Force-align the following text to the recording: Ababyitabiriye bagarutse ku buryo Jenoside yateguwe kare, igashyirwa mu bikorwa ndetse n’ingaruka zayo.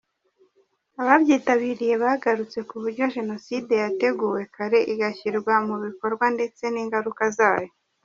Ababyitabiriye 1.01 1.93
bagarutse 2.03 2.59
ku 2.69 2.75
buryo 2.81 3.03
Jenoside 3.15 3.73
yateguwe 3.83 4.41
kare, 4.55 4.79
igashyirwa 4.93 5.53
mu 5.67 5.75
bikorwa 5.85 6.25
ndetse 6.35 6.63
n’ingaruka 6.73 7.23
zayo. 7.37 7.71